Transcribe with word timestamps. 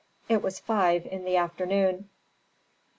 It 0.27 0.41
was 0.41 0.59
five 0.59 1.05
in 1.05 1.25
the 1.25 1.37
afternoon. 1.37 2.09